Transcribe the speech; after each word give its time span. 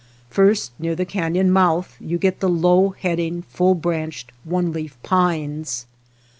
First, 0.31 0.71
near 0.79 0.95
the 0.95 1.05
canon 1.05 1.51
mouth 1.51 1.95
you 1.99 2.17
get 2.17 2.39
the 2.39 2.49
low 2.49 2.89
heading 2.97 3.43
full 3.43 3.75
branched, 3.75 4.31
one 4.43 4.73
leaf 4.73 4.97
pines. 5.03 5.85